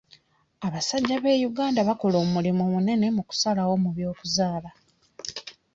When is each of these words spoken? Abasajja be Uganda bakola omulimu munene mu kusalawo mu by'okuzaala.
Abasajja 0.67 1.15
be 1.23 1.31
Uganda 1.49 1.87
bakola 1.89 2.15
omulimu 2.25 2.63
munene 2.73 3.05
mu 3.15 3.21
kusalawo 3.29 3.73
mu 3.83 3.89
by'okuzaala. 3.95 4.69